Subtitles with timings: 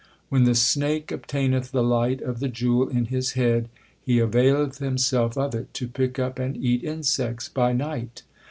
[0.29, 3.69] When the snake obtaineth the light of the jewel in his head,
[4.03, 8.23] he availeth himself of it to pick up and eat insects by night.